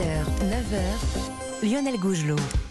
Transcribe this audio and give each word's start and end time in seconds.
8h, 0.00 0.24
9h, 0.48 1.62
Lionel 1.62 1.98
Gougelot. 1.98 2.69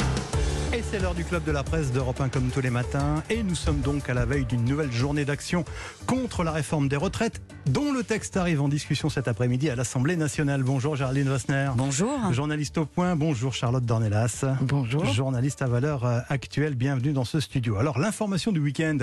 Et 0.72 0.84
c'est 0.84 1.00
l'heure 1.00 1.16
du 1.16 1.26
club 1.26 1.44
de 1.46 1.52
la 1.52 1.64
presse 1.64 1.92
d'Europe 1.92 2.22
1 2.22 2.30
comme 2.30 2.52
tous 2.52 2.62
les 2.62 2.70
matins. 2.70 3.24
Et 3.32 3.42
nous 3.42 3.56
sommes 3.56 3.80
donc 3.80 4.08
à 4.08 4.14
la 4.14 4.26
veille 4.26 4.46
d'une 4.46 4.66
nouvelle 4.66 4.92
journée 4.92 5.26
d'action 5.26 5.66
contre 6.06 6.44
la 6.44 6.52
réforme 6.52 6.88
des 6.88 6.96
retraites, 6.96 7.42
dont 7.66 7.92
le 7.92 8.04
texte 8.04 8.38
arrive 8.38 8.62
en 8.62 8.70
discussion 8.70 9.10
cet 9.10 9.28
après-midi 9.28 9.72
à 9.72 9.76
l'Assemblée 9.76 10.16
nationale. 10.16 10.62
Bonjour 10.62 10.96
Géraldine 10.96 11.28
Wessner. 11.28 11.72
Bonjour. 11.76 12.32
Journaliste 12.32 12.78
au 12.78 12.86
point. 12.86 13.16
Bonjour 13.16 13.52
Charlotte 13.56 13.84
Dornelas. 13.84 14.46
Bonjour. 14.62 15.06
Journaliste 15.06 15.64
à 15.64 15.68
valeur 15.68 16.06
euh, 16.06 16.20
actuelle. 16.30 16.76
Bienvenue 16.76 17.14
dans 17.14 17.26
ce 17.26 17.40
studio. 17.40 17.78
Alors 17.78 17.98
l'information 17.98 18.52
du 18.52 18.60
week-end 18.60 19.00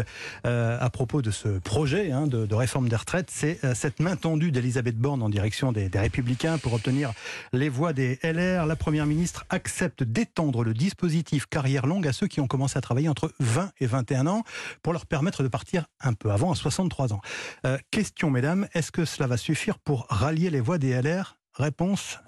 euh, 0.47 0.79
à 0.81 0.89
propos 0.89 1.21
de 1.21 1.33
ce 1.33 1.59
projet 1.59 2.13
hein, 2.13 2.29
de, 2.29 2.47
de, 2.47 2.55
réforme 2.55 2.89
des 2.89 2.97
retraites, 2.97 3.29
c'est 3.33 3.59
euh, 3.65 3.75
cette 3.75 3.99
main 3.99 4.15
tendue 4.15 4.53
d'Elisabeth 4.53 4.97
Borne 4.97 5.21
en 5.21 5.29
direction 5.29 5.73
des, 5.73 5.89
des 5.89 5.99
Républicains 5.99 6.59
pour 6.59 6.75
obtenir 6.75 7.13
les 7.53 7.69
voix 7.69 7.93
des 7.93 8.21
LR. 8.23 8.67
La 8.67 8.77
Première 8.77 9.07
ministre 9.07 9.47
accepte 9.51 10.05
d'étendre 10.05 10.63
le 10.63 10.73
dispositif 10.73 11.47
carrière 11.57 11.87
longue 11.87 12.07
à 12.07 12.13
ceux 12.13 12.27
qui 12.27 12.43
ont 12.43 12.47
commencé 12.47 12.77
à 12.77 12.83
travailler 12.83 13.09
entre 13.09 13.33
20 13.41 13.71
et 13.81 13.87
21 13.87 14.27
ans 14.27 14.43
pour 14.83 14.93
leur 14.93 15.07
permettre 15.07 15.43
de 15.43 15.49
partir 15.49 15.87
un 16.01 16.13
peu 16.13 16.31
avant, 16.31 16.53
à 16.53 16.55
63 16.55 17.15
ans. 17.15 17.23
Euh, 17.65 17.79
question, 17.91 18.29
mesdames, 18.29 18.69
est-ce 18.75 18.93
que 18.93 19.07
cela 19.07 19.27
va 19.27 19.39
suffire 19.39 19.79
pour 19.79 20.07
rallier 20.11 20.51
les 20.51 20.61
voix 20.61 20.77
des 20.77 20.93
LR 21.01 21.39
Réponse 21.55 22.19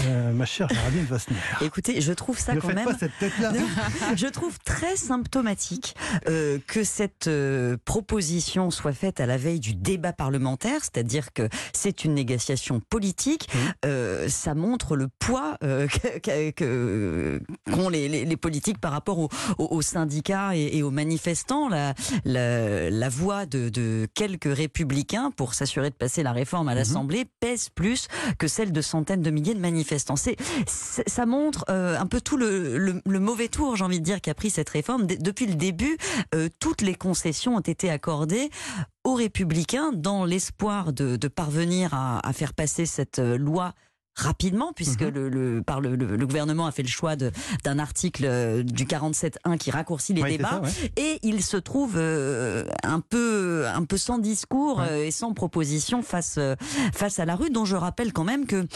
euh, 0.00 0.32
ma 0.32 0.46
chère 0.46 0.68
Géraldine 0.68 1.04
Vassner. 1.04 1.36
Écoutez, 1.60 2.00
je 2.00 2.12
trouve 2.12 2.38
ça 2.38 2.54
ne 2.54 2.60
quand 2.60 2.68
même. 2.68 2.84
pas 2.84 2.96
cette 2.96 3.16
tête-là. 3.18 3.52
je 4.16 4.26
trouve 4.26 4.58
très 4.64 4.96
symptomatique 4.96 5.94
euh, 6.28 6.58
que 6.66 6.82
cette 6.82 7.26
euh, 7.26 7.76
proposition 7.84 8.70
soit 8.70 8.94
faite 8.94 9.20
à 9.20 9.26
la 9.26 9.36
veille 9.36 9.60
du 9.60 9.74
débat 9.74 10.12
parlementaire, 10.12 10.80
c'est-à-dire 10.80 11.32
que 11.32 11.48
c'est 11.72 12.04
une 12.04 12.14
négociation 12.14 12.80
politique. 12.80 13.48
Mmh. 13.54 14.28
Ça 14.28 14.54
montre 14.54 14.96
le 14.96 15.08
poids 15.18 15.58
qu'ont 16.22 17.88
les, 17.88 18.08
les, 18.08 18.24
les, 18.24 18.36
politiques 18.36 18.78
par 18.78 18.92
rapport 18.92 19.18
aux, 19.18 19.28
aux 19.58 19.82
syndicats 19.82 20.56
et, 20.56 20.78
et, 20.78 20.82
aux 20.82 20.90
manifestants. 20.90 21.68
La, 21.68 21.94
la, 22.24 22.90
la 22.90 23.08
voix 23.08 23.46
de, 23.46 23.68
de, 23.68 24.08
quelques 24.14 24.52
républicains 24.52 25.30
pour 25.30 25.54
s'assurer 25.54 25.90
de 25.90 25.94
passer 25.94 26.22
la 26.22 26.32
réforme 26.32 26.68
à 26.68 26.74
l'Assemblée 26.74 27.24
mmh. 27.24 27.28
pèse 27.40 27.68
plus 27.68 28.08
que 28.38 28.48
celle 28.48 28.72
de 28.72 28.80
centaines 28.80 29.22
de 29.22 29.30
milliers 29.30 29.54
de 29.54 29.60
manifestants. 29.60 29.81
Ça 30.66 31.26
montre 31.26 31.64
euh, 31.68 31.98
un 31.98 32.06
peu 32.06 32.20
tout 32.20 32.36
le, 32.36 33.00
mauvais 33.06 33.48
tour, 33.48 33.76
j'ai 33.76 33.84
envie 33.84 34.00
de 34.00 34.04
dire, 34.04 34.20
qu'a 34.20 34.34
pris 34.34 34.50
cette 34.50 34.70
réforme. 34.70 35.06
Depuis 35.06 35.46
le 35.46 35.54
début, 35.54 35.96
euh, 36.34 36.48
toutes 36.60 36.82
les 36.82 36.94
concessions 36.94 37.56
ont 37.56 37.60
été 37.60 37.90
accordées 37.90 38.50
aux 39.04 39.14
républicains 39.14 39.92
dans 39.92 40.24
l'espoir 40.24 40.92
de, 40.92 41.16
parvenir 41.28 41.94
à, 41.94 42.26
à, 42.26 42.32
faire 42.32 42.54
passer 42.54 42.86
cette 42.86 43.18
euh, 43.18 43.36
loi 43.36 43.74
rapidement, 44.14 44.72
puisque 44.74 45.02
mmh. 45.02 45.08
le, 45.08 45.28
le, 45.28 45.62
par 45.62 45.80
le, 45.80 45.96
le, 45.96 46.26
gouvernement 46.26 46.66
a 46.66 46.72
fait 46.72 46.82
le 46.82 46.88
choix 46.88 47.16
d'un 47.16 47.78
article 47.78 48.24
euh, 48.26 48.62
du 48.62 48.84
47.1 48.84 49.56
qui 49.56 49.70
raccourcit 49.70 50.12
les 50.12 50.22
ouais, 50.22 50.30
débats, 50.36 50.50
ça, 50.50 50.60
ouais. 50.60 50.92
et 50.96 51.18
il 51.22 51.42
se 51.42 51.56
trouve 51.56 51.94
euh, 51.96 52.66
un 52.82 53.00
peu 53.00 53.64
un 53.66 53.84
peu 53.84 53.96
sans 53.96 54.18
discours 54.18 54.78
ouais. 54.78 54.86
euh, 54.90 55.06
et 55.06 55.10
sans 55.10 55.32
proposition 55.32 56.02
face 56.02 56.36
euh, 56.38 56.56
face 56.94 57.18
à 57.18 57.24
la 57.24 57.36
rue, 57.36 57.50
dont 57.50 57.64
je 57.64 57.76
rappelle 57.76 58.12
quand 58.12 58.24
même 58.24 58.46
que 58.46 58.66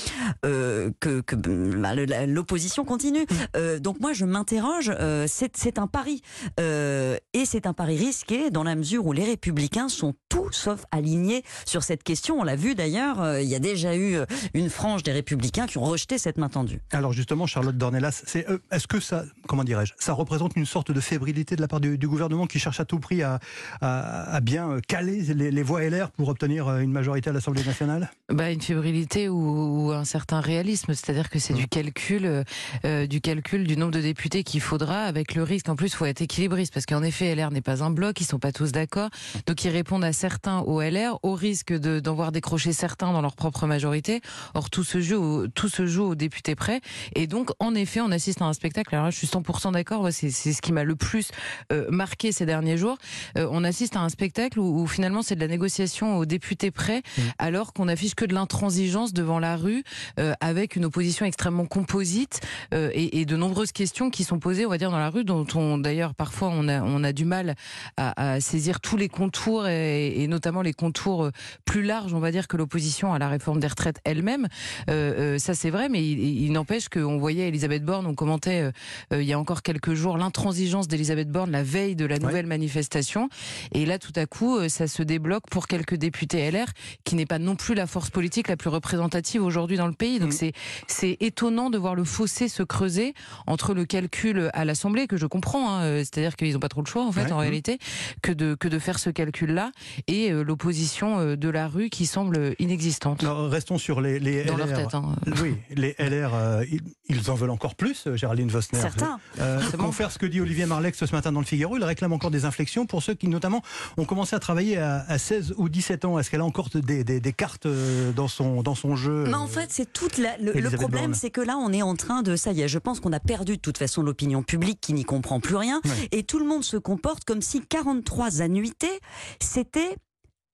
que, 0.42 1.20
que 1.20 1.36
bah, 1.36 1.94
l'opposition 2.26 2.84
continue. 2.84 3.26
Mmh. 3.54 3.78
donc 3.80 4.00
moi 4.00 4.12
je 4.12 4.24
m'interroge, 4.24 4.92
c'est 5.26 5.78
un 5.78 5.86
pari 5.86 6.22
et 6.58 7.44
c'est 7.44 7.66
un 7.66 7.72
pari 7.72 7.96
risqué 7.96 8.50
dans 8.50 8.62
la 8.62 8.74
mesure 8.74 9.06
où 9.06 9.12
les 9.12 9.24
républicains 9.24 9.88
sont 9.88 10.14
tout 10.28 10.50
sauf 10.52 10.84
alignés 10.90 11.42
sur 11.66 11.82
cette 11.82 12.02
question. 12.02 12.40
On 12.40 12.44
l'a 12.44 12.56
vu 12.56 12.74
d'ailleurs, 12.74 13.38
il 13.38 13.48
y 13.48 13.54
a 13.54 13.58
déjà 13.58 13.96
eu 13.96 14.18
une 14.54 14.70
frange 14.70 15.02
des 15.02 15.12
républicains 15.12 15.25
républicains 15.26 15.66
qui 15.66 15.78
ont 15.78 15.84
rejeté 15.84 16.18
cette 16.18 16.38
main 16.38 16.48
tendue. 16.48 16.80
Alors 16.92 17.12
justement, 17.12 17.46
Charlotte 17.46 17.76
Dornelas, 17.76 18.22
est-ce 18.26 18.38
euh, 18.48 18.58
est 18.70 18.86
que 18.86 19.00
ça, 19.00 19.24
comment 19.48 19.64
dirais-je, 19.64 19.92
ça 19.98 20.12
représente 20.12 20.54
une 20.54 20.66
sorte 20.66 20.92
de 20.92 21.00
fébrilité 21.00 21.56
de 21.56 21.60
la 21.60 21.66
part 21.66 21.80
du, 21.80 21.98
du 21.98 22.06
gouvernement 22.06 22.46
qui 22.46 22.60
cherche 22.60 22.78
à 22.78 22.84
tout 22.84 23.00
prix 23.00 23.22
à, 23.22 23.40
à, 23.80 24.34
à 24.36 24.40
bien 24.40 24.78
caler 24.86 25.22
les, 25.34 25.50
les, 25.50 25.62
voix 25.64 25.82
LR 25.82 26.12
pour 26.12 26.28
obtenir 26.28 26.78
une 26.78 26.92
majorité 26.92 27.30
à 27.30 27.32
l'Assemblée 27.32 27.64
nationale? 27.64 28.10
Bah, 28.28 28.52
Une 28.52 28.60
fébrilité 28.60 29.28
ou, 29.28 29.88
ou, 29.88 29.90
un 29.90 30.04
certain 30.04 30.40
réalisme, 30.40 30.94
c'est-à-dire 30.94 31.28
que 31.28 31.40
c'est 31.40 31.54
mmh. 31.54 31.56
du 31.56 31.66
calcul, 31.66 32.44
euh, 32.84 33.06
du 33.08 33.20
calcul 33.20 33.66
du 33.66 33.76
nombre 33.76 33.92
de 33.92 34.00
députés 34.00 34.44
qu'il 34.44 34.60
faudra, 34.60 35.00
avec 35.00 35.34
le 35.34 35.42
risque. 35.42 35.68
En 35.68 35.74
plus, 35.74 35.88
il 35.88 35.96
faut 35.96 36.04
être 36.04 36.22
équilibriste 36.22 36.72
parce 36.72 36.86
qu'en 36.86 37.02
effet, 37.02 37.34
LR 37.34 37.50
n'est 37.50 37.62
pas 37.62 37.82
un 37.82 37.90
bloc, 37.90 38.20
ils 38.20 38.24
sont 38.24 38.38
pas 38.38 38.52
tous 38.52 38.70
d'accord, 38.70 39.10
donc 39.46 39.64
ils 39.64 39.70
répondent 39.70 40.04
à 40.04 40.12
certains 40.12 40.60
au 40.60 40.80
LR, 40.80 41.18
au 41.24 41.34
risque 41.34 41.72
d'en 41.72 42.00
de, 42.00 42.10
voir 42.10 42.30
décrocher 42.30 42.72
certains 42.72 43.12
dans 43.12 43.22
leur 43.22 43.34
propre 43.34 43.66
majorité. 43.66 44.20
Or, 44.54 44.70
tout 44.70 44.84
ce 44.84 45.00
jeu 45.00 45.15
tout 45.54 45.68
se 45.68 45.86
joue 45.86 46.04
aux 46.04 46.14
députés 46.14 46.54
près. 46.54 46.80
Et 47.14 47.26
donc, 47.26 47.50
en 47.58 47.74
effet, 47.74 48.00
on 48.00 48.10
assiste 48.10 48.42
à 48.42 48.46
un 48.46 48.52
spectacle. 48.52 48.94
Alors 48.94 49.06
là, 49.06 49.10
je 49.10 49.16
suis 49.16 49.26
100% 49.26 49.72
d'accord. 49.72 50.08
C'est 50.10 50.30
ce 50.30 50.62
qui 50.62 50.72
m'a 50.72 50.84
le 50.84 50.96
plus 50.96 51.30
euh, 51.72 51.86
marqué 51.90 52.32
ces 52.32 52.46
derniers 52.46 52.76
jours. 52.76 52.98
Euh, 53.36 53.48
on 53.50 53.64
assiste 53.64 53.96
à 53.96 54.00
un 54.00 54.08
spectacle 54.08 54.58
où, 54.58 54.82
où 54.82 54.86
finalement, 54.86 55.22
c'est 55.22 55.34
de 55.34 55.40
la 55.40 55.48
négociation 55.48 56.16
aux 56.18 56.24
députés 56.24 56.70
près, 56.70 56.98
mmh. 56.98 57.22
alors 57.38 57.72
qu'on 57.72 57.88
affiche 57.88 58.14
que 58.14 58.24
de 58.24 58.34
l'intransigeance 58.34 59.12
devant 59.12 59.38
la 59.38 59.56
rue, 59.56 59.84
euh, 60.18 60.34
avec 60.40 60.76
une 60.76 60.84
opposition 60.84 61.26
extrêmement 61.26 61.66
composite 61.66 62.40
et, 62.72 63.20
et, 63.20 63.24
de 63.24 63.36
nombreuses 63.36 63.72
questions 63.72 64.10
qui 64.10 64.24
sont 64.24 64.38
posées, 64.38 64.66
on 64.66 64.70
va 64.70 64.78
dire, 64.78 64.90
dans 64.90 64.98
la 64.98 65.10
rue, 65.10 65.24
dont 65.24 65.46
on, 65.54 65.78
d'ailleurs, 65.78 66.14
parfois, 66.14 66.48
on 66.52 66.68
a, 66.68 66.82
on 66.82 67.02
a 67.04 67.12
du 67.12 67.24
mal 67.24 67.54
à, 67.96 68.34
à 68.34 68.40
saisir 68.40 68.80
tous 68.80 68.96
les 68.96 69.08
contours 69.08 69.66
et, 69.66 70.22
et, 70.22 70.28
notamment 70.28 70.62
les 70.62 70.72
contours 70.72 71.30
plus 71.64 71.82
larges, 71.82 72.14
on 72.14 72.20
va 72.20 72.30
dire, 72.30 72.48
que 72.48 72.56
l'opposition 72.56 73.12
à 73.12 73.18
la 73.18 73.28
réforme 73.28 73.60
des 73.60 73.66
retraites 73.66 74.00
elle-même. 74.04 74.48
Euh, 74.90 75.05
ça 75.38 75.54
c'est 75.54 75.70
vrai, 75.70 75.88
mais 75.88 76.04
il, 76.04 76.18
il 76.20 76.52
n'empêche 76.52 76.88
qu'on 76.88 77.18
voyait 77.18 77.48
Elisabeth 77.48 77.84
Borne, 77.84 78.06
on 78.06 78.14
commentait 78.14 78.70
euh, 79.12 79.22
il 79.22 79.26
y 79.26 79.32
a 79.32 79.38
encore 79.38 79.62
quelques 79.62 79.94
jours 79.94 80.18
l'intransigeance 80.18 80.88
d'Elisabeth 80.88 81.30
Borne 81.30 81.50
la 81.50 81.62
veille 81.62 81.96
de 81.96 82.04
la 82.04 82.18
nouvelle 82.18 82.44
ouais. 82.44 82.48
manifestation. 82.48 83.28
Et 83.72 83.86
là, 83.86 83.98
tout 83.98 84.12
à 84.16 84.26
coup, 84.26 84.58
euh, 84.58 84.68
ça 84.68 84.86
se 84.86 85.02
débloque 85.02 85.44
pour 85.50 85.66
quelques 85.66 85.94
députés 85.94 86.50
LR, 86.50 86.66
qui 87.04 87.14
n'est 87.14 87.26
pas 87.26 87.38
non 87.38 87.56
plus 87.56 87.74
la 87.74 87.86
force 87.86 88.10
politique 88.10 88.48
la 88.48 88.56
plus 88.56 88.70
représentative 88.70 89.42
aujourd'hui 89.42 89.76
dans 89.76 89.86
le 89.86 89.92
pays. 89.92 90.18
Donc 90.18 90.32
mmh. 90.32 90.50
c'est 90.86 91.16
étonnant 91.20 91.70
de 91.70 91.78
voir 91.78 91.94
le 91.94 92.04
fossé 92.04 92.48
se 92.48 92.62
creuser 92.62 93.14
entre 93.46 93.74
le 93.74 93.84
calcul 93.84 94.50
à 94.52 94.64
l'Assemblée, 94.64 95.06
que 95.06 95.16
je 95.16 95.26
comprends, 95.26 95.70
hein, 95.70 95.98
c'est-à-dire 95.98 96.36
qu'ils 96.36 96.52
n'ont 96.54 96.60
pas 96.60 96.68
trop 96.68 96.82
le 96.82 96.86
choix 96.86 97.04
en 97.04 97.12
fait, 97.12 97.24
ouais. 97.24 97.32
en 97.32 97.36
mmh. 97.36 97.40
réalité, 97.40 97.78
que 98.22 98.32
de, 98.32 98.54
que 98.54 98.68
de 98.68 98.78
faire 98.78 98.98
ce 98.98 99.10
calcul-là, 99.10 99.72
et 100.06 100.30
euh, 100.30 100.42
l'opposition 100.42 101.36
de 101.36 101.48
la 101.48 101.68
rue 101.68 101.90
qui 101.90 102.06
semble 102.06 102.54
inexistante. 102.58 103.22
Alors, 103.22 103.48
restons 103.48 103.78
sur 103.78 104.00
les, 104.00 104.18
les 104.18 104.44
dans 104.44 104.56
LR. 104.56 104.66
leur 104.66 104.78
tête. 104.78 104.94
Hein. 104.96 105.32
Oui, 105.42 105.56
les 105.74 105.94
LR, 105.98 106.34
euh, 106.34 106.64
ils 107.08 107.30
en 107.30 107.34
veulent 107.34 107.50
encore 107.50 107.74
plus, 107.74 108.08
Géraldine 108.14 108.48
Vosner. 108.48 108.80
Certains. 108.80 109.18
Euh, 109.38 109.60
confère 109.78 110.10
ce 110.10 110.18
que 110.18 110.26
dit 110.26 110.40
Olivier 110.40 110.66
Marlex 110.66 111.04
ce 111.04 111.14
matin 111.14 111.32
dans 111.32 111.40
le 111.40 111.46
Figaro. 111.46 111.76
Il 111.76 111.84
réclame 111.84 112.12
encore 112.12 112.30
des 112.30 112.44
inflexions 112.44 112.86
pour 112.86 113.02
ceux 113.02 113.14
qui, 113.14 113.28
notamment, 113.28 113.62
ont 113.96 114.04
commencé 114.04 114.34
à 114.34 114.38
travailler 114.38 114.78
à, 114.78 115.04
à 115.08 115.18
16 115.18 115.54
ou 115.56 115.68
17 115.68 116.04
ans. 116.04 116.18
Est-ce 116.18 116.30
qu'elle 116.30 116.40
a 116.40 116.44
encore 116.44 116.68
des, 116.74 117.04
des, 117.04 117.20
des, 117.20 117.32
cartes 117.32 117.66
euh, 117.66 118.12
dans 118.12 118.28
son, 118.28 118.62
dans 118.62 118.74
son 118.74 118.96
jeu 118.96 119.24
Mais 119.26 119.34
en 119.34 119.46
fait, 119.46 119.70
c'est 119.70 119.92
toute 119.92 120.18
la, 120.18 120.36
le, 120.38 120.52
le, 120.52 120.70
problème, 120.70 121.14
c'est 121.14 121.30
que 121.30 121.40
là, 121.40 121.56
on 121.56 121.72
est 121.72 121.82
en 121.82 121.94
train 121.94 122.22
de, 122.22 122.36
ça 122.36 122.52
y 122.52 122.62
est, 122.62 122.68
je 122.68 122.78
pense 122.78 123.00
qu'on 123.00 123.12
a 123.12 123.20
perdu 123.20 123.56
de 123.56 123.60
toute 123.60 123.78
façon 123.78 124.02
l'opinion 124.02 124.42
publique 124.42 124.80
qui 124.80 124.92
n'y 124.92 125.04
comprend 125.04 125.40
plus 125.40 125.56
rien. 125.56 125.80
Ouais. 125.84 126.08
Et 126.12 126.22
tout 126.22 126.38
le 126.38 126.46
monde 126.46 126.64
se 126.64 126.76
comporte 126.76 127.24
comme 127.24 127.42
si 127.42 127.60
43 127.60 128.42
annuités, 128.42 129.00
c'était 129.40 129.96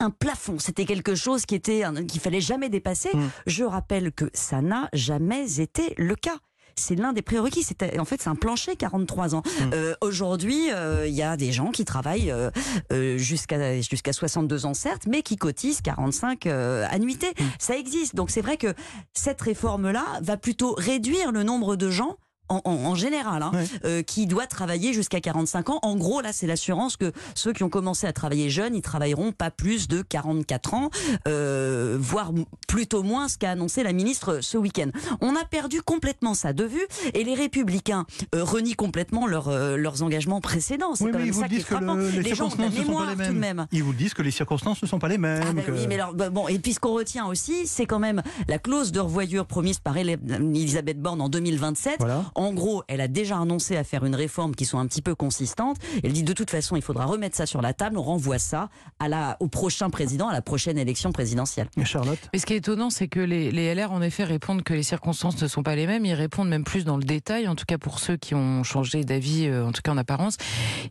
un 0.02 0.10
plafond. 0.10 0.58
C'était 0.58 0.84
quelque 0.84 1.14
chose 1.14 1.46
qui 1.46 1.54
était 1.54 1.82
qu'il 2.08 2.20
fallait 2.20 2.40
jamais 2.40 2.68
dépasser. 2.68 3.10
Mmh. 3.14 3.28
Je 3.46 3.64
rappelle 3.64 4.12
que 4.12 4.30
ça 4.34 4.60
n'a 4.60 4.88
jamais 4.92 5.60
été 5.60 5.94
le 5.96 6.14
cas 6.14 6.38
c'est 6.76 6.94
l'un 6.94 7.12
des 7.12 7.22
prérequis. 7.22 7.62
C'était 7.62 7.98
en 7.98 8.04
fait 8.04 8.20
c'est 8.22 8.30
un 8.30 8.34
plancher 8.34 8.76
43 8.76 9.34
ans. 9.34 9.42
Mmh. 9.44 9.70
Euh, 9.74 9.94
Aujourd'hui, 10.00 10.66
il 10.66 10.72
euh, 10.74 11.06
y 11.06 11.22
a 11.22 11.36
des 11.36 11.52
gens 11.52 11.70
qui 11.70 11.84
travaillent 11.84 12.32
euh, 12.32 13.18
jusqu'à 13.18 13.80
jusqu'à 13.80 14.12
62 14.12 14.66
ans 14.66 14.74
certes, 14.74 15.02
mais 15.06 15.22
qui 15.22 15.36
cotisent 15.36 15.80
45 15.82 16.46
annuités. 16.46 17.32
Mmh. 17.38 17.44
Ça 17.58 17.76
existe. 17.76 18.14
Donc 18.14 18.30
c'est 18.30 18.40
vrai 18.40 18.56
que 18.56 18.74
cette 19.12 19.40
réforme 19.40 19.90
là 19.90 20.04
va 20.22 20.36
plutôt 20.36 20.74
réduire 20.76 21.32
le 21.32 21.42
nombre 21.42 21.76
de 21.76 21.90
gens 21.90 22.16
en, 22.48 22.60
en, 22.64 22.72
en, 22.72 22.94
général, 22.94 23.42
hein, 23.42 23.50
ouais. 23.54 23.66
euh, 23.84 24.02
qui 24.02 24.26
doit 24.26 24.46
travailler 24.46 24.92
jusqu'à 24.92 25.20
45 25.20 25.70
ans. 25.70 25.78
En 25.82 25.96
gros, 25.96 26.20
là, 26.20 26.32
c'est 26.32 26.46
l'assurance 26.46 26.96
que 26.96 27.12
ceux 27.34 27.52
qui 27.52 27.62
ont 27.62 27.68
commencé 27.70 28.06
à 28.06 28.12
travailler 28.12 28.50
jeunes, 28.50 28.74
ils 28.74 28.82
travailleront 28.82 29.32
pas 29.32 29.50
plus 29.50 29.88
de 29.88 30.02
44 30.02 30.74
ans, 30.74 30.90
euh, 31.28 31.96
voire 31.98 32.32
plutôt 32.68 33.02
moins 33.02 33.28
ce 33.28 33.38
qu'a 33.38 33.50
annoncé 33.50 33.82
la 33.82 33.92
ministre 33.92 34.40
ce 34.40 34.58
week-end. 34.58 34.90
On 35.20 35.34
a 35.36 35.44
perdu 35.44 35.82
complètement 35.82 36.34
ça 36.34 36.52
de 36.52 36.64
vue, 36.64 36.86
et 37.14 37.24
les 37.24 37.34
Républicains 37.34 38.06
euh, 38.34 38.44
renient 38.44 38.74
complètement 38.74 39.26
leur, 39.26 39.48
euh, 39.48 39.76
leurs 39.76 40.02
engagements 40.02 40.40
précédents. 40.40 40.94
C'est 40.94 41.04
oui, 41.04 41.12
quand 41.12 41.18
même 41.18 41.32
ça 41.32 41.48
qui 41.48 41.56
est 41.56 41.60
frappant. 41.60 41.94
Le, 41.94 42.08
les, 42.10 42.22
les 42.22 42.34
gens 42.34 42.46
ont 42.46 42.62
la 42.62 42.68
mémoire 42.68 43.10
tout 43.12 43.16
de 43.16 43.38
même. 43.38 43.66
Ils 43.72 43.82
vous 43.82 43.92
disent 43.92 44.14
que 44.14 44.22
les 44.22 44.30
circonstances 44.30 44.82
ne 44.82 44.88
sont 44.88 44.98
pas 44.98 45.08
les 45.08 45.18
mêmes. 45.18 45.42
Ah 45.46 45.52
ben 45.52 45.64
que... 45.64 45.70
oui, 45.70 45.86
mais 45.88 45.94
alors, 45.94 46.14
bon, 46.14 46.48
et 46.48 46.58
puis 46.58 46.74
ce 46.74 46.80
qu'on 46.80 46.94
retient 46.94 47.26
aussi, 47.26 47.66
c'est 47.66 47.86
quand 47.86 47.98
même 47.98 48.22
la 48.48 48.58
clause 48.58 48.92
de 48.92 49.00
revoyure 49.00 49.46
promise 49.46 49.78
par 49.78 49.96
Elisabeth 49.96 51.00
Borne 51.00 51.20
en 51.20 51.28
2027. 51.28 51.96
Voilà 51.98 52.24
En 52.34 52.41
gros, 52.52 52.82
elle 52.88 53.00
a 53.00 53.08
déjà 53.08 53.38
annoncé 53.38 53.76
à 53.76 53.84
faire 53.84 54.04
une 54.04 54.14
réforme 54.14 54.54
qui 54.54 54.64
soit 54.64 54.80
un 54.80 54.86
petit 54.86 55.02
peu 55.02 55.14
consistante. 55.14 55.76
Elle 56.02 56.12
dit 56.12 56.22
de 56.22 56.32
toute 56.32 56.50
façon, 56.50 56.76
il 56.76 56.82
faudra 56.82 57.04
remettre 57.04 57.36
ça 57.36 57.46
sur 57.46 57.62
la 57.62 57.72
table. 57.74 57.98
On 57.98 58.02
renvoie 58.02 58.38
ça 58.38 58.70
à 58.98 59.08
la, 59.08 59.36
au 59.40 59.48
prochain 59.48 59.90
président, 59.90 60.28
à 60.28 60.32
la 60.32 60.42
prochaine 60.42 60.78
élection 60.78 61.12
présidentielle. 61.12 61.68
Charlotte 61.84 62.18
Mais 62.32 62.38
ce 62.38 62.46
qui 62.46 62.54
est 62.54 62.56
étonnant, 62.56 62.90
c'est 62.90 63.08
que 63.08 63.20
les, 63.20 63.50
les 63.52 63.74
LR, 63.74 63.92
en 63.92 64.02
effet, 64.02 64.24
répondent 64.24 64.62
que 64.62 64.74
les 64.74 64.82
circonstances 64.82 65.40
ne 65.42 65.46
sont 65.46 65.62
pas 65.62 65.76
les 65.76 65.86
mêmes. 65.86 66.04
Ils 66.04 66.14
répondent 66.14 66.48
même 66.48 66.64
plus 66.64 66.84
dans 66.84 66.96
le 66.96 67.04
détail, 67.04 67.46
en 67.48 67.54
tout 67.54 67.64
cas 67.66 67.78
pour 67.78 67.98
ceux 67.98 68.16
qui 68.16 68.34
ont 68.34 68.62
changé 68.64 69.04
d'avis, 69.04 69.46
euh, 69.46 69.64
en 69.66 69.72
tout 69.72 69.82
cas 69.82 69.92
en 69.92 69.98
apparence. 69.98 70.36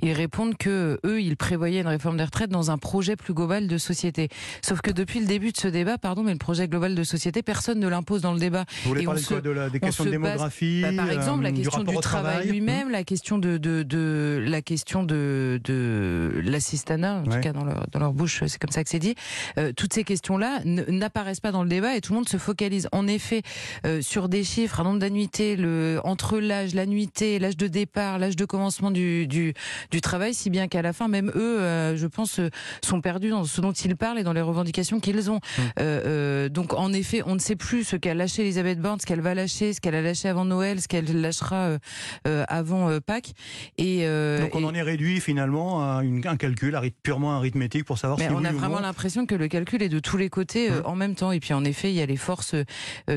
Ils 0.01 0.13
répondent 0.13 0.55
que 0.57 0.99
eux, 1.05 1.21
ils 1.21 1.37
prévoyaient 1.37 1.81
une 1.81 1.87
réforme 1.87 2.17
des 2.17 2.23
retraites 2.23 2.49
dans 2.51 2.71
un 2.71 2.77
projet 2.77 3.15
plus 3.15 3.33
global 3.33 3.67
de 3.67 3.77
société. 3.77 4.29
Sauf 4.61 4.81
que 4.81 4.91
depuis 4.91 5.19
le 5.19 5.25
début 5.25 5.51
de 5.51 5.57
ce 5.57 5.67
débat, 5.67 5.97
pardon, 5.97 6.23
mais 6.23 6.31
le 6.33 6.37
projet 6.37 6.67
global 6.67 6.93
de 6.95 7.03
société, 7.03 7.41
personne 7.41 7.79
ne 7.79 7.87
l'impose 7.87 8.21
dans 8.21 8.33
le 8.33 8.39
débat. 8.39 8.65
Vous 8.83 8.89
voulez 8.89 9.01
Et 9.01 9.05
parler 9.05 9.19
on 9.19 9.23
de 9.23 9.27
quoi 9.27 9.37
se- 9.37 9.41
de 9.43 9.49
la, 9.49 9.69
des 9.69 9.79
on 9.81 9.85
questions 9.85 10.03
de 10.05 10.09
base- 10.11 10.21
démographie 10.21 10.81
Bah, 10.81 10.89
par 10.95 11.09
exemple, 11.11 11.30
la 11.39 11.51
question 11.51 11.83
du, 11.83 11.95
travail, 11.97 12.47
lui-même, 12.49 12.89
la 12.89 13.03
question 13.03 13.37
de, 13.37 13.57
de, 13.57 13.83
de 13.83 14.43
la 14.45 14.61
question 14.61 15.03
de, 15.03 15.59
de 15.63 16.41
l'assistanat, 16.43 17.21
en 17.21 17.29
Ouais. 17.29 17.35
tout 17.37 17.41
cas 17.41 17.53
dans 17.53 17.63
leur, 17.63 17.85
dans 17.91 17.99
leur 17.99 18.13
bouche, 18.13 18.43
c'est 18.47 18.57
comme 18.59 18.71
ça 18.71 18.83
que 18.83 18.89
c'est 18.89 18.99
dit. 18.99 19.15
Euh, 19.57 19.71
toutes 19.75 19.93
ces 19.93 20.03
questions-là 20.03 20.59
n'apparaissent 20.65 21.39
pas 21.39 21.51
dans 21.51 21.63
le 21.63 21.69
débat 21.69 21.95
et 21.95 22.01
tout 22.01 22.13
le 22.13 22.17
monde 22.19 22.27
se 22.29 22.37
focalise 22.37 22.87
en 22.91 23.07
effet 23.07 23.41
euh, 23.85 24.01
sur 24.01 24.27
des 24.29 24.43
chiffres, 24.43 24.79
un 24.79 24.83
nombre 24.83 24.99
d'annuités, 24.99 25.55
le 25.55 25.99
entre 26.03 26.39
l'âge, 26.39 26.73
l'annuité, 26.75 27.39
l'âge 27.39 27.57
de 27.57 27.67
départ, 27.67 28.17
l'âge 28.19 28.35
de 28.35 28.45
commencement 28.45 28.91
du, 28.91 29.27
du, 29.27 29.53
du 29.91 30.01
travail, 30.01 30.33
si 30.33 30.49
bien 30.49 30.67
qu'à 30.67 30.81
la 30.81 30.93
fin, 30.93 31.07
même 31.07 31.31
eux, 31.35 31.59
euh, 31.61 31.95
je 31.95 32.07
pense, 32.07 32.39
euh, 32.39 32.49
sont 32.83 33.01
perdus 33.01 33.29
dans 33.29 33.43
ce 33.45 33.61
dont 33.61 33.71
ils 33.71 33.95
parlent 33.95 34.19
et 34.19 34.23
dans 34.23 34.33
les 34.33 34.41
revendications 34.41 34.99
qu'ils 34.99 35.29
ont. 35.29 35.35
Mmh. 35.35 35.61
Euh, 35.79 36.01
euh, 36.05 36.49
donc 36.49 36.73
en 36.73 36.91
effet, 36.93 37.21
on 37.25 37.35
ne 37.35 37.39
sait 37.39 37.55
plus 37.55 37.83
ce 37.83 37.95
qu'a 37.95 38.13
lâché 38.13 38.41
Elisabeth 38.41 38.79
Borne, 38.79 38.99
ce 38.99 39.05
qu'elle 39.05 39.21
va 39.21 39.35
lâcher, 39.35 39.73
ce 39.73 39.79
qu'elle 39.81 39.95
a 39.95 40.01
lâché 40.01 40.27
avant 40.27 40.45
Noël, 40.45 40.81
ce 40.81 40.87
qu'elle 40.87 41.20
lâchera 41.21 41.55
euh, 41.67 41.79
euh, 42.27 42.43
avant 42.47 42.89
euh, 42.89 42.99
Pâques. 42.99 43.33
Et, 43.77 44.05
Donc 44.39 44.55
on 44.55 44.61
et- 44.61 44.65
en 44.65 44.73
est 44.73 44.81
réduit 44.81 45.19
finalement 45.19 45.81
à 45.97 46.03
une- 46.03 46.25
un 46.27 46.37
calcul 46.37 46.77
purement 47.03 47.33
arithmétique 47.35 47.85
pour 47.85 47.97
savoir 47.97 48.19
mais 48.19 48.27
si 48.27 48.31
on 48.33 48.43
a 48.43 48.51
vraiment 48.51 48.79
l'impression 48.79 49.25
que 49.25 49.35
le 49.35 49.47
calcul 49.47 49.81
est 49.83 49.89
de 49.89 49.99
tous 49.99 50.17
les 50.17 50.29
côtés 50.29 50.69
Mmh. 50.69 50.81
en 50.85 50.95
même 50.95 51.15
temps. 51.15 51.31
Et 51.31 51.39
puis 51.39 51.53
en 51.53 51.63
effet, 51.63 51.91
il 51.91 51.95
y 51.95 52.01
a 52.01 52.05
les 52.05 52.17
forces 52.17 52.55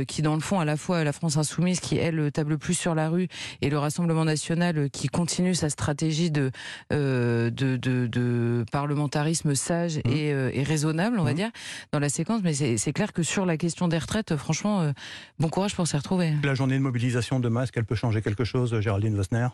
qui, 0.08 0.22
dans 0.22 0.34
le 0.34 0.40
fond, 0.40 0.60
à 0.60 0.64
la 0.64 0.76
fois 0.76 1.04
la 1.04 1.12
France 1.12 1.36
insoumise 1.36 1.80
qui 1.80 1.96
elle 1.96 2.30
table 2.32 2.58
plus 2.58 2.74
sur 2.74 2.94
la 2.94 3.08
rue 3.08 3.28
et 3.62 3.70
le 3.70 3.78
Rassemblement 3.78 4.24
national 4.24 4.90
qui 4.90 5.08
continue 5.08 5.54
sa 5.54 5.70
stratégie 5.70 6.30
de 6.30 6.50
euh, 6.92 7.50
de, 7.50 7.76
de, 7.76 8.06
de 8.06 8.64
parlementarisme 8.72 9.54
sage 9.54 9.96
Mmh. 9.96 10.10
et, 10.10 10.32
euh, 10.32 10.50
et 10.52 10.62
raisonnable, 10.62 11.18
on 11.18 11.24
va 11.24 11.32
Mmh. 11.32 11.36
dire, 11.36 11.50
dans 11.92 11.98
la 11.98 12.08
séquence. 12.08 12.40
Mais 12.42 12.52
c'est 12.54 12.92
clair 12.92 13.12
que 13.12 13.22
sur 13.22 13.46
la 13.46 13.56
question 13.56 13.88
des 13.88 13.98
retraites, 13.98 14.36
franchement, 14.36 14.80
euh, 14.82 14.92
bon 15.38 15.48
courage 15.48 15.74
pour 15.74 15.86
s'y 15.86 15.96
retrouver. 15.96 16.32
La 16.42 16.54
journée 16.54 16.74
de 16.76 16.82
mobilisation 16.82 17.40
demain, 17.40 17.62
est-ce 17.62 17.72
qu'elle 17.72 17.84
peut 17.84 17.94
changer 17.94 18.23
quelque 18.23 18.44
chose, 18.44 18.79
Géraldine 18.81 19.17
Vosner? 19.17 19.49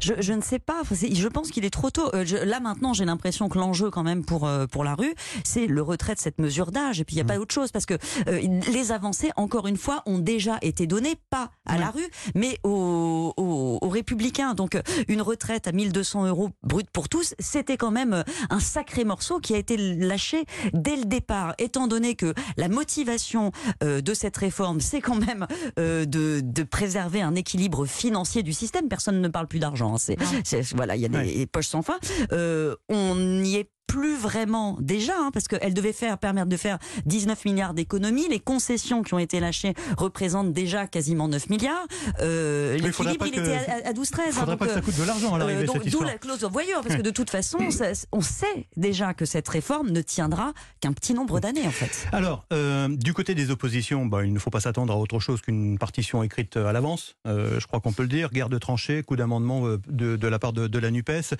Je, 0.00 0.14
je 0.18 0.32
ne 0.32 0.42
sais 0.42 0.58
pas. 0.58 0.82
Je 0.90 1.28
pense 1.28 1.50
qu'il 1.50 1.64
est 1.64 1.70
trop 1.70 1.90
tôt. 1.90 2.08
Euh, 2.14 2.24
je- 2.24 2.36
là 2.36 2.60
maintenant, 2.60 2.92
j'ai 2.92 3.04
l'impression 3.04 3.48
que 3.48 3.58
l'enjeu 3.58 3.90
quand 3.90 4.02
même 4.02 4.24
pour 4.24 4.46
euh, 4.46 4.66
pour 4.66 4.84
la 4.84 4.94
rue, 4.94 5.14
c'est 5.44 5.66
le 5.66 5.82
retrait 5.82 6.14
de 6.14 6.20
cette 6.20 6.38
mesure 6.40 6.70
d'âge. 6.70 7.00
Et 7.00 7.04
puis 7.04 7.14
il 7.14 7.18
n'y 7.18 7.20
a 7.22 7.24
Mmh. 7.24 7.26
pas 7.28 7.38
autre 7.38 7.54
chose 7.54 7.72
parce 7.72 7.86
que 7.86 7.94
euh, 8.28 8.40
les 8.72 8.92
avancées, 8.92 9.30
encore 9.36 9.66
une 9.66 9.76
fois, 9.76 10.02
ont 10.06 10.18
déjà 10.18 10.58
été 10.62 10.86
données 10.86 11.16
pas 11.30 11.50
à 11.66 11.78
la 11.78 11.90
rue, 11.90 12.06
mais 12.34 12.58
aux, 12.62 13.32
aux, 13.36 13.78
aux 13.82 13.88
républicains. 13.88 14.54
Donc 14.54 14.78
une 15.08 15.22
retraite 15.22 15.66
à 15.66 15.72
1200 15.72 16.26
euros 16.26 16.50
brut 16.62 16.88
pour 16.90 17.08
tous, 17.08 17.34
c'était 17.38 17.76
quand 17.76 17.90
même 17.90 18.22
un 18.50 18.60
sacré 18.60 19.04
morceau 19.04 19.40
qui 19.40 19.54
a 19.54 19.58
été 19.58 19.76
lâché 19.76 20.44
dès 20.72 20.96
le 20.96 21.04
départ. 21.04 21.54
Étant 21.58 21.86
donné 21.88 22.14
que 22.14 22.34
la 22.56 22.68
motivation 22.68 23.50
euh, 23.82 24.00
de 24.00 24.14
cette 24.14 24.36
réforme, 24.36 24.80
c'est 24.80 25.00
quand 25.00 25.16
même 25.16 25.46
de, 25.76 26.40
de 26.42 26.62
préserver 26.62 27.22
un 27.22 27.34
équilibre 27.34 27.86
financier 27.86 28.42
du 28.42 28.52
système. 28.52 28.88
Personne 28.88 29.20
ne 29.20 29.28
parle 29.28 29.46
plus 29.48 29.55
d'argent. 29.58 29.94
hein. 29.94 29.98
C'est, 29.98 30.16
c'est- 30.44 30.74
voilà, 30.74 30.96
il 30.96 31.02
y 31.02 31.04
a 31.04 31.08
des 31.08 31.16
Ouais. 31.18 31.46
poches 31.46 31.68
sans 31.68 31.82
fin. 31.82 31.98
Euh, 32.32 32.74
on 32.88 33.14
n'y 33.16 33.56
est 33.56 33.70
plus 33.86 34.16
vraiment 34.16 34.76
déjà, 34.80 35.14
hein, 35.18 35.30
parce 35.32 35.48
qu'elle 35.48 35.74
devait 35.74 35.92
faire 35.92 36.18
permettre 36.18 36.48
de 36.48 36.56
faire 36.56 36.78
19 37.06 37.44
milliards 37.44 37.74
d'économies. 37.74 38.28
Les 38.28 38.40
concessions 38.40 39.02
qui 39.02 39.14
ont 39.14 39.18
été 39.18 39.40
lâchées 39.40 39.74
représentent 39.96 40.52
déjà 40.52 40.86
quasiment 40.86 41.28
9 41.28 41.48
milliards. 41.50 41.86
Euh, 42.20 42.76
L'équilibre, 42.78 43.26
il 43.26 43.32
que- 43.32 43.40
était 43.40 43.54
à, 43.84 43.88
à 43.88 43.92
12-13. 43.92 43.94
Il 43.94 44.28
hein, 44.28 44.32
faudrait 44.32 44.46
donc, 44.52 44.58
pas 44.58 44.66
que 44.66 44.72
ça 44.74 44.80
coûte 44.80 44.98
de 44.98 45.04
l'argent 45.04 45.34
à 45.34 45.38
l'arrivée, 45.38 45.62
euh, 45.62 45.66
donc, 45.66 45.86
D'où 45.88 46.02
la 46.02 46.18
clause 46.18 46.40
de 46.40 46.46
voyeur, 46.46 46.82
parce 46.82 46.96
que 46.96 47.02
de 47.02 47.10
toute 47.10 47.30
façon, 47.30 47.70
ça- 47.70 47.92
on 48.12 48.20
sait 48.20 48.68
déjà 48.76 49.14
que 49.14 49.24
cette 49.24 49.48
réforme 49.48 49.90
ne 49.90 50.02
tiendra 50.02 50.52
qu'un 50.80 50.92
petit 50.92 51.14
nombre 51.14 51.40
d'années, 51.40 51.66
en 51.66 51.70
fait. 51.70 52.06
Alors, 52.12 52.44
euh, 52.52 52.88
du 52.88 53.14
côté 53.14 53.34
des 53.34 53.50
oppositions, 53.50 54.06
bah, 54.06 54.24
il 54.24 54.32
ne 54.32 54.38
faut 54.38 54.50
pas 54.50 54.60
s'attendre 54.60 54.92
à 54.92 54.96
autre 54.96 55.18
chose 55.20 55.40
qu'une 55.40 55.78
partition 55.78 56.22
écrite 56.22 56.56
à 56.56 56.72
l'avance. 56.72 57.16
Je 57.24 57.64
crois 57.66 57.80
qu'on 57.80 57.92
peut 57.92 58.02
le 58.02 58.08
dire. 58.08 58.30
Guerre 58.30 58.48
de 58.48 58.58
tranchées, 58.58 59.02
coup 59.02 59.16
d'amendement 59.16 59.62
de, 59.88 60.16
de 60.16 60.28
la 60.28 60.38
part 60.38 60.52
de, 60.52 60.66
de 60.66 60.78
la 60.78 60.90
NUPES. 60.90 61.34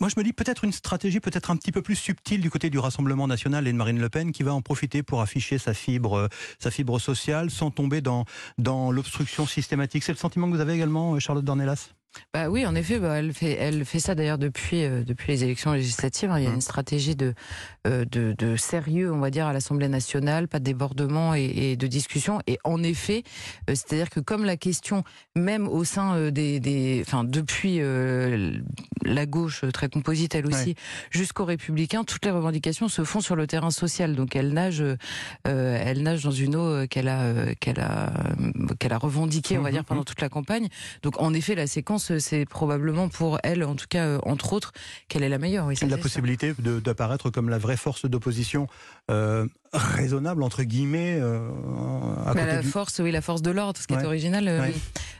Moi, 0.00 0.08
je 0.08 0.18
me 0.18 0.24
dis 0.24 0.32
peut-être 0.32 0.64
une 0.64 0.72
stratégie 0.72 1.20
peut-être 1.20 1.52
un 1.52 1.56
petit 1.56 1.70
peu 1.70 1.80
plus 1.80 1.94
subtile 1.94 2.40
du 2.40 2.50
côté 2.50 2.68
du 2.68 2.78
Rassemblement 2.78 3.28
national 3.28 3.68
et 3.68 3.72
de 3.72 3.76
Marine 3.76 4.00
Le 4.00 4.08
Pen 4.08 4.32
qui 4.32 4.42
va 4.42 4.52
en 4.52 4.60
profiter 4.60 5.04
pour 5.04 5.20
afficher 5.20 5.56
sa 5.56 5.72
fibre, 5.72 6.18
euh, 6.18 6.28
sa 6.58 6.72
fibre 6.72 6.98
sociale 6.98 7.48
sans 7.48 7.70
tomber 7.70 8.00
dans, 8.00 8.24
dans 8.58 8.90
l'obstruction 8.90 9.46
systématique. 9.46 10.02
C'est 10.02 10.12
le 10.12 10.18
sentiment 10.18 10.50
que 10.50 10.56
vous 10.56 10.60
avez 10.60 10.72
également, 10.72 11.14
euh, 11.14 11.20
Charlotte 11.20 11.44
Dornelas? 11.44 11.90
Bah 12.32 12.48
oui, 12.48 12.66
en 12.66 12.74
effet, 12.74 12.98
bah, 12.98 13.18
elle 13.18 13.32
fait, 13.32 13.52
elle 13.52 13.84
fait 13.84 13.98
ça 14.00 14.14
d'ailleurs 14.14 14.38
depuis 14.38 14.84
euh, 14.84 15.02
depuis 15.04 15.32
les 15.32 15.44
élections 15.44 15.72
législatives. 15.72 16.30
hein. 16.30 16.38
Il 16.38 16.44
y 16.44 16.46
a 16.46 16.50
Mmh. 16.50 16.54
une 16.54 16.60
stratégie 16.60 17.16
de, 17.16 17.34
euh, 17.86 18.04
de 18.04 18.34
de 18.36 18.56
sérieux, 18.56 19.12
on 19.12 19.18
va 19.18 19.30
dire, 19.30 19.46
à 19.46 19.52
l'Assemblée 19.52 19.88
nationale, 19.88 20.48
pas 20.48 20.58
de 20.58 20.64
débordement 20.64 21.34
et, 21.34 21.44
et 21.44 21.76
de 21.76 21.86
discussion. 21.86 22.40
Et 22.46 22.58
en 22.64 22.82
effet, 22.82 23.22
euh, 23.70 23.74
c'est-à-dire 23.74 24.10
que 24.10 24.20
comme 24.20 24.44
la 24.44 24.56
question, 24.56 25.04
même 25.36 25.66
au 25.68 25.84
sein 25.84 26.30
des, 26.30 26.60
des, 26.60 27.02
enfin 27.06 27.24
depuis 27.24 27.80
la 29.04 29.26
gauche 29.26 29.64
très 29.72 29.88
composite 29.88 30.34
elle 30.34 30.46
aussi, 30.46 30.74
jusqu'aux 31.10 31.44
Républicains, 31.44 32.04
toutes 32.04 32.24
les 32.24 32.30
revendications 32.30 32.88
se 32.88 33.04
font 33.04 33.20
sur 33.20 33.36
le 33.36 33.46
terrain 33.46 33.70
social. 33.70 34.14
Donc 34.14 34.36
elle 34.36 34.52
nage, 34.52 34.82
elle 35.44 36.02
nage 36.02 36.22
dans 36.24 36.30
une 36.30 36.56
eau 36.56 36.86
qu'elle 36.88 37.08
a 37.08 37.54
qu'elle 37.60 37.80
a 37.80 38.12
qu'elle 38.78 38.92
a 38.92 38.98
revendiquée, 38.98 39.58
on 39.58 39.62
va 39.62 39.68
Mhm, 39.68 39.74
dire, 39.74 39.84
pendant 39.84 40.04
toute 40.04 40.20
la 40.20 40.28
campagne. 40.28 40.68
Donc 41.02 41.20
en 41.20 41.32
effet, 41.34 41.54
la 41.54 41.66
séquence, 41.66 42.03
euh, 42.10 42.18
c'est 42.18 42.44
probablement 42.44 43.08
pour 43.08 43.38
elle, 43.42 43.64
en 43.64 43.74
tout 43.74 43.86
cas, 43.88 44.06
euh, 44.06 44.18
entre 44.22 44.52
autres, 44.52 44.72
qu'elle 45.08 45.22
est 45.22 45.28
la 45.28 45.38
meilleure. 45.38 45.66
Oui, 45.66 45.76
la 45.88 45.98
possibilité 45.98 46.54
d'apparaître 46.58 47.30
comme 47.30 47.48
la 47.48 47.58
vraie 47.58 47.76
force 47.76 48.06
d'opposition 48.06 48.66
euh, 49.10 49.46
raisonnable, 49.74 50.42
entre 50.42 50.62
guillemets, 50.62 51.18
euh, 51.20 51.48
à 52.24 52.32
côté 52.32 52.46
la 52.46 52.62
du... 52.62 52.68
force, 52.68 53.00
oui, 53.00 53.10
la 53.10 53.20
force 53.20 53.42
de 53.42 53.50
l'ordre, 53.50 53.78
ce 53.80 53.86
qui 53.86 53.94
Ouais. 53.94 54.02
est 54.02 54.06
original, 54.06 54.46
euh, 54.48 54.60
Ouais. 54.60 54.74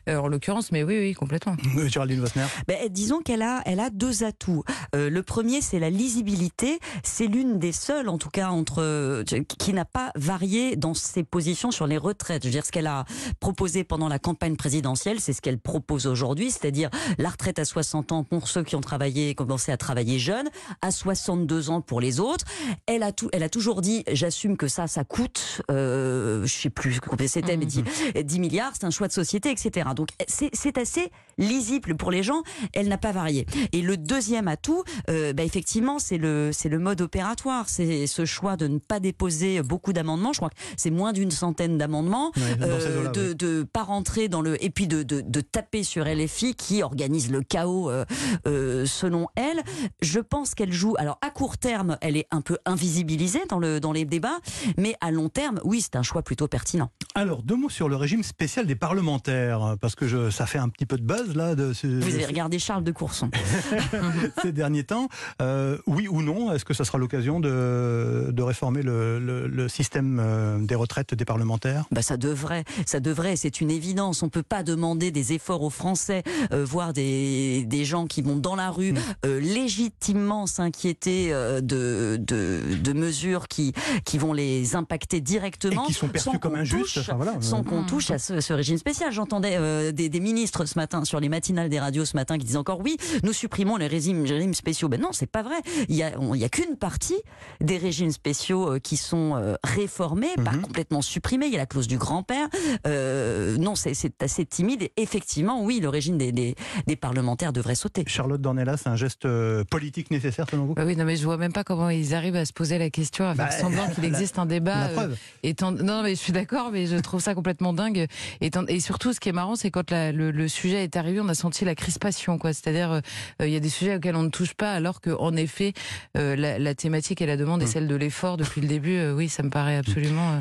euh, 0.08 0.16
en 0.18 0.28
l'occurrence, 0.28 0.70
mais 0.72 0.82
oui, 0.84 0.96
oui, 0.98 1.12
complètement. 1.14 1.56
Géraldine 1.88 2.20
Vosner 2.20 2.44
Ben, 2.68 2.76
disons 2.88 3.20
qu'elle 3.20 3.42
a, 3.42 3.62
elle 3.66 3.80
a 3.80 3.90
deux 3.90 4.22
atouts. 4.24 4.62
Euh, 4.94 5.10
le 5.10 5.22
premier, 5.22 5.60
c'est 5.60 5.78
la 5.80 5.90
lisibilité. 5.90 6.78
C'est 7.02 7.26
l'une 7.26 7.58
des 7.58 7.72
seules, 7.72 8.08
en 8.08 8.18
tout 8.18 8.30
cas, 8.30 8.48
entre 8.50 8.80
euh, 8.82 9.24
qui 9.58 9.72
n'a 9.72 9.84
pas 9.84 10.12
varié 10.14 10.76
dans 10.76 10.94
ses 10.94 11.24
positions 11.24 11.70
sur 11.72 11.86
les 11.86 11.98
retraites. 11.98 12.42
Je 12.42 12.48
veux 12.48 12.52
dire, 12.52 12.64
ce 12.64 12.70
qu'elle 12.72 12.86
a 12.86 13.04
proposé 13.40 13.82
pendant 13.84 14.08
la 14.08 14.18
campagne 14.20 14.56
présidentielle, 14.56 15.20
c'est 15.20 15.32
ce 15.32 15.40
qu'elle 15.42 15.58
propose 15.58 16.06
aujourd'hui, 16.06 16.50
c'est-à-dire 16.50 16.90
la 17.18 17.28
retraite 17.30 17.58
à 17.58 17.64
60 17.64 18.12
ans 18.12 18.24
pour 18.24 18.46
ceux 18.48 18.62
qui 18.62 18.76
ont 18.76 18.80
travaillé, 18.80 19.34
commencé 19.34 19.72
à 19.72 19.76
travailler 19.76 20.18
jeunes, 20.18 20.48
à 20.80 20.90
62 20.90 21.70
ans 21.70 21.80
pour 21.80 22.00
les 22.00 22.20
autres. 22.20 22.44
Elle 22.86 23.02
a 23.02 23.10
tout, 23.12 23.28
elle 23.32 23.42
a 23.42 23.48
toujours 23.48 23.80
dit, 23.80 24.04
j'assume 24.12 24.43
que 24.56 24.68
ça, 24.68 24.86
ça 24.86 25.04
coûte, 25.04 25.62
euh, 25.70 26.44
je 26.46 26.52
sais 26.52 26.70
plus 26.70 27.00
combien 27.00 27.26
c'était, 27.26 27.56
mais 27.56 27.66
10, 27.66 27.82
10 28.22 28.38
milliards, 28.40 28.72
c'est 28.74 28.84
un 28.84 28.90
choix 28.90 29.08
de 29.08 29.12
société, 29.12 29.50
etc. 29.50 29.88
Donc 29.96 30.08
c'est 30.28 30.78
assez 30.78 31.10
lisible 31.38 31.96
pour 31.96 32.10
les 32.10 32.22
gens. 32.22 32.42
Elle 32.72 32.88
n'a 32.88 32.98
pas 32.98 33.12
varié. 33.12 33.46
Et 33.72 33.82
le 33.82 33.96
deuxième 33.96 34.48
atout, 34.48 34.84
euh, 35.08 35.32
bah, 35.32 35.42
effectivement, 35.42 35.98
c'est 35.98 36.18
le 36.18 36.50
c'est 36.52 36.68
le 36.68 36.78
mode 36.78 37.00
opératoire. 37.00 37.68
C'est 37.68 38.06
ce 38.06 38.24
choix 38.24 38.56
de 38.56 38.68
ne 38.68 38.78
pas 38.78 39.00
déposer 39.00 39.62
beaucoup 39.62 39.92
d'amendements. 39.92 40.32
Je 40.32 40.38
crois 40.38 40.50
que 40.50 40.56
c'est 40.76 40.90
moins 40.90 41.12
d'une 41.12 41.30
centaine 41.30 41.78
d'amendements. 41.78 42.30
Ouais, 42.36 42.42
Euh, 42.60 43.08
de, 43.08 43.32
de 43.32 43.62
pas 43.62 43.82
rentrer 43.82 44.28
dans 44.28 44.40
le 44.42 44.62
et 44.64 44.70
puis 44.70 44.86
de, 44.86 45.02
de, 45.02 45.20
de 45.20 45.40
taper 45.40 45.82
sur 45.82 46.04
LFI 46.04 46.54
qui 46.54 46.82
organise 46.82 47.30
le 47.30 47.42
chaos 47.42 47.90
euh, 47.90 48.04
euh, 48.46 48.86
selon 48.86 49.28
elle. 49.36 49.62
Je 50.02 50.20
pense 50.20 50.54
qu'elle 50.54 50.72
joue. 50.72 50.94
Alors 50.98 51.18
à 51.20 51.30
court 51.30 51.58
terme, 51.58 51.96
elle 52.00 52.16
est 52.16 52.26
un 52.30 52.40
peu 52.40 52.58
invisibilisée 52.64 53.42
dans 53.48 53.58
le 53.58 53.80
dans 53.80 53.92
les 53.92 54.04
débats, 54.04 54.33
mais 54.78 54.94
à 55.00 55.10
long 55.10 55.28
terme, 55.28 55.60
oui, 55.64 55.80
c'est 55.80 55.96
un 55.96 56.02
choix 56.02 56.22
plutôt 56.22 56.48
pertinent. 56.48 56.90
Alors, 57.14 57.42
deux 57.42 57.56
mots 57.56 57.68
sur 57.70 57.88
le 57.88 57.96
régime 57.96 58.22
spécial 58.22 58.66
des 58.66 58.74
parlementaires, 58.74 59.76
parce 59.80 59.94
que 59.94 60.06
je, 60.08 60.30
ça 60.30 60.46
fait 60.46 60.58
un 60.58 60.68
petit 60.68 60.86
peu 60.86 60.96
de 60.96 61.02
buzz 61.04 61.34
là 61.34 61.54
de, 61.54 61.72
ce- 61.72 61.86
Vous 61.86 62.14
avez 62.14 62.26
regardé 62.26 62.58
Charles 62.58 62.84
de 62.84 62.92
Courson. 62.92 63.30
ces 64.42 64.52
derniers 64.52 64.84
temps. 64.84 65.08
Euh, 65.42 65.78
oui 65.86 66.08
ou 66.08 66.22
non, 66.22 66.52
est-ce 66.52 66.64
que 66.64 66.74
ça 66.74 66.84
sera 66.84 66.98
l'occasion 66.98 67.40
de, 67.40 68.28
de 68.30 68.42
réformer 68.42 68.82
le, 68.82 69.18
le- 69.18 69.46
le 69.46 69.68
système 69.68 70.18
euh, 70.20 70.58
des 70.58 70.74
retraites 70.74 71.14
des 71.14 71.24
parlementaires? 71.24 71.84
Bah 71.90 72.02
ça 72.02 72.16
devrait, 72.16 72.64
ça 72.86 73.00
devrait, 73.00 73.36
c'est 73.36 73.60
une 73.60 73.70
évidence. 73.70 74.22
On 74.22 74.28
peut 74.28 74.42
pas 74.42 74.62
demander 74.62 75.10
des 75.10 75.32
efforts 75.32 75.62
aux 75.62 75.70
Français, 75.70 76.22
euh, 76.52 76.64
voire 76.64 76.92
des, 76.92 77.64
des 77.66 77.84
gens 77.84 78.06
qui 78.06 78.22
vont 78.22 78.36
dans 78.36 78.56
la 78.56 78.70
rue 78.70 78.92
Mm. 78.94 78.98
euh, 79.26 79.40
légitimement 79.40 80.46
s'inquiéter 80.46 81.30
de, 81.30 82.16
de, 82.20 82.60
de 82.82 82.92
mesures 82.92 83.48
qui, 83.48 83.72
qui 84.04 84.13
vont 84.18 84.32
les 84.32 84.76
impacter 84.76 85.16
Et 85.18 85.20
directement. 85.20 85.84
qui 85.86 85.92
sont 85.92 86.08
perçus 86.08 86.30
sans 86.30 86.38
comme 86.38 86.52
qu'on 86.54 86.58
injustes 86.60 86.94
touche- 86.94 86.98
enfin, 86.98 87.14
voilà. 87.14 87.34
Sans 87.40 87.62
qu'on 87.62 87.82
Mm. 87.82 87.86
touche 87.86 88.10
à 88.10 88.18
ce, 88.18 88.40
ce 88.40 88.52
régime 88.52 88.78
spécial. 88.78 89.12
J'entendais 89.12 89.56
euh, 89.56 89.60
euh, 89.88 89.92
des, 89.92 90.08
des, 90.08 90.20
ministres 90.20 90.64
ce 90.66 90.78
matin 90.78 91.04
sur 91.04 91.20
les 91.20 91.28
matinales 91.28 91.68
des 91.68 91.78
radios 91.80 92.04
ce 92.04 92.16
matin 92.16 92.38
qui 92.38 92.44
disent 92.44 92.56
encore 92.56 92.80
oui, 92.80 92.96
nous 93.22 93.32
supprimons 93.32 93.76
les 93.76 93.86
régimes, 93.86 94.22
régimes 94.24 94.54
spéciaux. 94.54 94.88
Ben 94.88 95.00
non, 95.00 95.08
c'est 95.12 95.26
pas 95.30 95.42
vrai. 95.42 95.56
Il 95.88 95.94
y 95.96 96.02
a, 96.02 96.12
qu'une 96.48 96.76
partie 96.76 97.16
des 97.60 97.76
régimes 97.78 98.10
spéciaux 98.10 98.74
euh, 98.74 98.78
qui 98.78 98.96
sont 98.96 99.34
euh, 99.36 99.54
réformés, 99.64 100.34
pas 100.44 100.52
Mhm. 100.52 100.62
complètement 100.62 101.02
supprimés. 101.02 101.46
Il 101.46 101.52
y 101.52 101.56
a 101.56 101.58
la 101.58 101.66
clause 101.66 101.88
du 101.88 101.96
grand-père. 101.98 102.48
Euh, 102.86 103.56
non, 103.56 103.74
c'est 103.74 103.92
assez 104.22 104.44
timide. 104.46 104.82
Et 104.82 104.92
effectivement, 104.96 105.62
oui, 105.62 105.80
le 105.80 105.88
régime 105.88 106.18
des, 106.18 106.32
des, 106.32 106.54
des 106.86 106.96
parlementaires 106.96 107.52
devrait 107.52 107.74
sauter. 107.74 108.04
Charlotte 108.06 108.40
Dornelas, 108.40 108.78
c'est 108.78 108.88
un 108.88 108.96
geste 108.96 109.24
euh, 109.24 109.64
politique 109.64 110.10
nécessaire 110.10 110.46
selon 110.50 110.66
vous? 110.66 110.74
Bah 110.74 110.84
oui, 110.86 110.96
non, 110.96 111.04
mais 111.04 111.16
je 111.16 111.24
vois 111.24 111.36
même 111.36 111.52
pas 111.52 111.64
comment 111.64 111.88
ils 111.90 112.14
arrivent 112.14 112.36
à 112.36 112.44
se 112.44 112.52
poser 112.52 112.78
la 112.78 112.90
question, 112.90 113.24
à 113.26 113.34
faire 113.34 113.46
Bah, 113.46 113.50
semblant 113.50 113.86
qu'il 114.04 114.12
la- 114.12 114.18
existe 114.18 114.38
un 114.38 114.46
débat. 114.46 114.88
La 114.94 115.02
euh, 115.02 115.14
étant... 115.42 115.72
Non, 115.72 116.02
mais 116.02 116.10
je 116.10 116.20
suis 116.20 116.32
d'accord, 116.32 116.70
mais 116.72 116.86
je 116.86 116.96
trouve 116.96 117.20
ça 117.20 117.34
complètement 117.34 117.72
dingue. 117.72 118.06
Étant... 118.40 118.64
Et 118.68 118.80
surtout, 118.80 119.12
ce 119.12 119.20
qui 119.20 119.28
est 119.28 119.32
marrant, 119.32 119.56
c'est 119.56 119.70
quand 119.70 119.90
la- 119.90 120.12
le, 120.12 120.30
le 120.30 120.48
sujet 120.48 120.84
est 120.84 120.96
arrivé, 120.96 121.20
on 121.20 121.28
a 121.28 121.34
senti 121.34 121.64
la 121.64 121.74
crispation, 121.74 122.38
quoi. 122.38 122.52
C'est-à-dire, 122.52 122.92
euh, 122.92 123.00
il 123.40 123.50
y 123.50 123.56
a 123.56 123.60
des 123.60 123.68
sujets 123.68 123.96
auxquels 123.96 124.16
on 124.16 124.22
ne 124.22 124.28
touche 124.30 124.54
pas, 124.54 124.72
alors 124.72 125.00
que, 125.00 125.10
en 125.10 125.34
effet, 125.36 125.72
euh, 126.16 126.36
la, 126.36 126.58
la 126.58 126.74
thématique 126.74 127.20
et 127.22 127.26
la 127.26 127.36
demande 127.36 127.62
est 127.62 127.66
Mm. 127.66 127.68
celle 127.68 127.88
de 127.88 127.94
l'effort 127.96 128.36
depuis 128.36 128.60
le 128.60 128.68
début. 128.68 128.96
Euh, 128.96 129.14
oui, 129.14 129.28
ça 129.28 129.42
me 129.42 129.50
paraît 129.50 129.76
absolument 129.76 130.30
euh, 130.32 130.40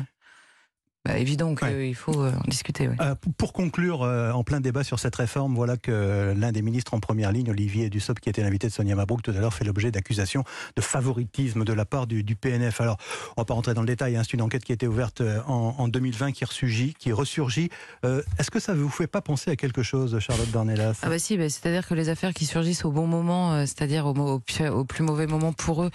bah, 1.04 1.18
évident 1.18 1.54
qu'il 1.54 1.68
Ouais. 1.68 1.92
faut 1.92 2.22
euh, 2.22 2.32
en 2.32 2.48
discuter. 2.48 2.88
ouais. 2.88 2.96
Euh, 3.00 3.14
pour 3.36 3.52
conclure, 3.52 4.02
euh, 4.02 4.32
en 4.32 4.42
plein 4.44 4.60
débat 4.60 4.84
sur 4.84 4.98
cette 4.98 5.16
réforme, 5.16 5.54
voilà 5.54 5.76
que 5.76 6.32
l'un 6.36 6.50
des 6.52 6.62
ministres 6.62 6.94
en 6.94 7.00
première 7.00 7.30
ligne, 7.32 7.50
Olivier 7.50 7.90
Dussopt, 7.90 8.20
qui 8.20 8.28
était 8.30 8.42
l'invité 8.42 8.66
de 8.68 8.72
Sonia 8.72 8.94
Mabrouk 8.94 9.22
tout 9.22 9.30
à 9.32 9.34
l'heure, 9.34 9.52
fait 9.52 9.64
l'objet 9.64 9.90
d'accusations 9.90 10.44
de 10.76 10.80
favoritisme 10.82 11.64
de 11.64 11.72
la 11.72 11.84
part 11.84 12.06
du, 12.06 12.22
du 12.22 12.36
PNF. 12.36 12.80
Alors, 12.80 12.96
on 13.36 13.40
va 13.42 13.44
pas 13.44 13.54
rentrer 13.54 13.74
dans 13.74 13.82
le 13.82 13.86
détail, 13.86 14.16
hein, 14.16 14.22
c'est 14.24 14.32
une 14.34 14.42
enquête 14.42 14.64
qui 14.64 14.72
a 14.72 14.74
été 14.74 14.86
ouverte 14.86 15.22
en, 15.46 15.74
en 15.78 15.88
2020, 15.88 16.32
qui 16.32 16.44
ressurgit, 16.44 16.94
qui 16.98 17.12
ressurgit. 17.12 17.68
Euh, 18.04 18.22
Est-ce 18.38 18.50
que 18.50 18.60
ça 18.60 18.74
vous 18.74 18.88
fait 18.88 19.06
pas 19.06 19.20
penser 19.20 19.50
à 19.50 19.56
quelque 19.56 19.82
chose, 19.82 20.18
Charlotte 20.20 20.50
Dornelas? 20.50 20.98
Ah 21.02 21.08
bah 21.08 21.18
si, 21.18 21.36
bah 21.36 21.48
c'est-à-dire 21.50 21.86
que 21.86 21.94
les 21.94 22.08
affaires 22.08 22.32
qui 22.32 22.46
surgissent 22.46 22.84
au 22.84 22.90
bon 22.92 23.06
moment, 23.06 23.52
euh, 23.52 23.60
c'est-à-dire 23.66 24.06
au, 24.06 24.14
au, 24.14 24.84
plus 24.84 25.04
mauvais 25.04 25.26
moment 25.26 25.52
pour 25.52 25.84
eux, 25.84 25.90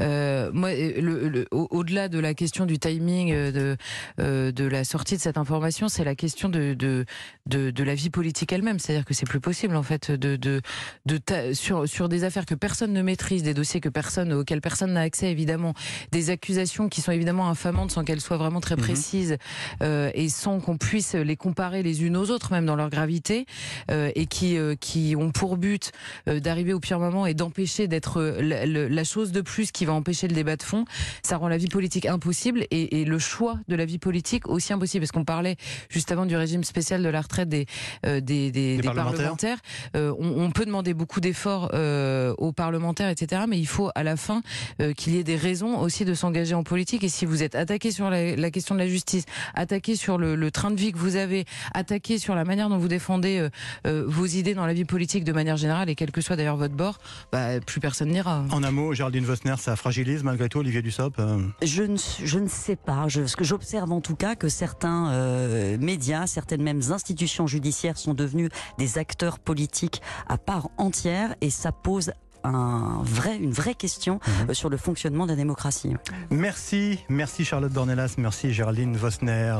euh, 0.00 0.50
moi, 0.52 0.72
le- 0.74 1.28
le- 1.28 1.46
au- 1.50 1.68
au-delà 1.70 2.08
de 2.08 2.18
la 2.18 2.32
question 2.34 2.64
du 2.66 2.78
timing 2.78 3.32
euh, 3.32 3.52
de, 3.52 3.76
euh, 4.20 4.52
de 4.54 4.64
la 4.64 4.84
sortie 4.84 5.16
de 5.16 5.20
cette 5.20 5.36
information, 5.38 5.88
c'est 5.88 6.04
la 6.04 6.14
question 6.14 6.48
de, 6.48 6.74
de, 6.74 7.04
de, 7.46 7.70
de 7.70 7.84
la 7.84 7.94
vie 7.94 8.10
politique 8.10 8.52
elle-même. 8.52 8.78
C'est-à-dire 8.78 9.04
que 9.04 9.12
c'est 9.14 9.26
plus 9.26 9.40
possible 9.40 9.76
en 9.76 9.82
fait 9.82 10.10
de, 10.10 10.36
de, 10.36 10.60
de 11.06 11.16
ta- 11.18 11.54
sur, 11.54 11.88
sur 11.88 12.08
des 12.08 12.24
affaires 12.24 12.46
que 12.46 12.54
personne 12.54 12.92
ne 12.92 13.02
maîtrise, 13.02 13.42
des 13.42 13.54
dossiers 13.54 13.80
que 13.80 13.88
personne 13.88 14.32
auxquels 14.32 14.60
personne 14.60 14.92
n'a 14.94 15.00
accès 15.02 15.30
évidemment, 15.30 15.74
des 16.12 16.30
accusations 16.30 16.88
qui 16.88 17.00
sont 17.00 17.12
évidemment 17.12 17.48
infamantes 17.48 17.90
sans 17.90 18.04
qu'elles 18.04 18.20
soient 18.20 18.36
vraiment 18.36 18.60
très 18.60 18.76
Mhm. 18.76 18.82
précises 18.82 19.36
euh, 19.82 20.10
et 20.14 20.28
sans 20.28 20.60
qu'on 20.60 20.76
puisse 20.78 21.14
les 21.14 21.36
comparer 21.36 21.82
les 21.82 22.04
unes 22.04 22.16
aux 22.16 22.30
autres 22.30 22.52
même 22.52 22.66
dans 22.66 22.76
leur 22.76 22.90
gravité 22.90 23.46
euh, 23.90 24.10
et 24.14 24.26
qui 24.26 24.56
euh, 24.56 24.74
qui 24.74 25.14
ont 25.18 25.30
pour 25.30 25.56
but 25.56 25.92
euh, 26.28 26.40
d'arriver 26.40 26.72
au 26.72 26.80
pire 26.80 26.98
moment 26.98 27.26
et 27.26 27.34
d'empêcher 27.34 27.88
d'être 27.88 28.20
euh, 28.20 28.40
la, 28.42 28.66
la 28.66 29.04
chose 29.04 29.32
de 29.32 29.40
plus 29.40 29.70
qui 29.72 29.84
va 29.84 29.92
empêcher 29.92 30.28
le 30.28 30.34
débat 30.34 30.56
de 30.56 30.62
fond, 30.62 30.84
ça 31.22 31.36
rend 31.36 31.48
la 31.48 31.56
vie 31.56 31.68
politique 31.68 32.06
impossible 32.06 32.66
et, 32.70 33.00
et 33.00 33.04
le 33.04 33.18
choix 33.18 33.58
de 33.68 33.76
la 33.76 33.84
vie 33.84 33.98
politique 33.98 34.43
aussi 34.46 34.72
impossible 34.72 35.02
parce 35.02 35.12
qu'on 35.12 35.24
parlait 35.24 35.56
juste 35.88 36.10
avant 36.12 36.26
du 36.26 36.36
régime 36.36 36.64
spécial 36.64 37.02
de 37.02 37.08
la 37.08 37.20
retraite 37.20 37.48
des 37.48 37.66
euh, 38.06 38.20
des, 38.20 38.50
des, 38.50 38.76
Des 38.76 38.76
des 38.76 38.82
parlementaires. 38.82 39.16
parlementaires. 39.16 39.58
Euh, 39.96 40.14
on, 40.18 40.44
on 40.44 40.50
peut 40.50 40.64
demander 40.64 40.94
beaucoup 40.94 41.20
d'efforts 41.20 41.70
euh, 41.74 42.34
aux 42.38 42.52
parlementaires, 42.52 43.08
etc. 43.08 43.42
Mais 43.48 43.58
il 43.58 43.66
faut 43.66 43.90
à 43.94 44.02
la 44.02 44.16
fin 44.16 44.42
euh, 44.80 44.92
qu'il 44.92 45.14
y 45.14 45.18
ait 45.18 45.24
des 45.24 45.36
raisons 45.36 45.78
aussi 45.80 46.04
de 46.04 46.14
s'engager 46.14 46.54
en 46.54 46.62
politique. 46.62 47.04
Et 47.04 47.08
si 47.08 47.24
vous 47.26 47.42
êtes 47.42 47.54
attaqué 47.54 47.90
sur 47.90 48.10
la, 48.10 48.36
la 48.36 48.50
question 48.50 48.74
de 48.74 48.80
la 48.80 48.88
justice, 48.88 49.24
attaqué 49.54 49.96
sur 49.96 50.18
le, 50.18 50.34
le 50.36 50.50
train 50.50 50.70
de 50.70 50.76
vie 50.76 50.92
que 50.92 50.98
vous 50.98 51.16
avez, 51.16 51.44
attaqué 51.74 52.18
sur 52.18 52.34
la 52.34 52.44
manière 52.44 52.68
dont 52.68 52.78
vous 52.78 52.88
défendez 52.88 53.38
euh, 53.38 53.48
euh, 53.86 54.04
vos 54.06 54.26
idées 54.26 54.54
dans 54.54 54.66
la 54.66 54.72
vie 54.74 54.84
politique 54.84 55.24
de 55.24 55.32
manière 55.32 55.56
générale, 55.56 55.88
et 55.90 55.94
quel 55.94 56.10
que 56.10 56.20
soit 56.20 56.36
d'ailleurs 56.36 56.56
votre 56.56 56.74
bord, 56.74 56.98
bah, 57.32 57.60
plus 57.60 57.80
personne 57.80 58.08
n'ira. 58.10 58.44
En 58.50 58.62
un 58.62 58.70
mot, 58.70 58.92
Géraldine 58.94 59.24
Vosner, 59.24 59.54
ça 59.58 59.76
fragilise 59.76 60.22
malgré 60.22 60.48
tout 60.48 60.58
Olivier 60.58 60.82
Dussopt 60.82 61.18
euh, 61.18 61.40
Je 61.62 61.82
ne, 61.82 61.96
je 62.24 62.38
ne 62.38 62.48
sais 62.48 62.76
pas. 62.76 63.06
Je, 63.08 63.26
ce 63.26 63.36
que 63.36 63.44
j'observe 63.44 63.92
en 63.92 64.00
tout 64.00 64.16
cas, 64.16 64.33
que 64.36 64.48
certains 64.48 65.10
euh, 65.10 65.76
médias, 65.78 66.26
certaines 66.26 66.62
mêmes 66.62 66.82
institutions 66.90 67.46
judiciaires 67.46 67.98
sont 67.98 68.14
devenus 68.14 68.50
des 68.78 68.98
acteurs 68.98 69.38
politiques 69.38 70.02
à 70.28 70.38
part 70.38 70.68
entière 70.78 71.34
et 71.40 71.50
ça 71.50 71.72
pose 71.72 72.12
un 72.46 73.00
vrai, 73.02 73.38
une 73.38 73.52
vraie 73.52 73.74
question 73.74 74.20
Mhm. 74.26 74.50
euh, 74.50 74.54
sur 74.54 74.68
le 74.68 74.76
fonctionnement 74.76 75.24
de 75.24 75.30
la 75.30 75.36
démocratie. 75.36 75.94
Merci, 76.30 76.98
merci 77.08 77.42
Charlotte 77.42 77.72
Dornelas, 77.72 78.16
merci 78.18 78.52
Géraldine 78.52 78.98
Vosner. 78.98 79.56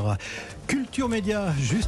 Culture 0.67 1.09
Média, 1.09 1.51
juste 1.59 1.83